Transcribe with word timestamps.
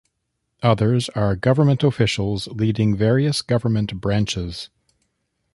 Others 0.63 1.09
are 1.09 1.35
government 1.35 1.83
officials 1.83 2.47
leading 2.47 2.95
various 2.97 3.43
government 3.43 4.01
branches. 4.01 4.71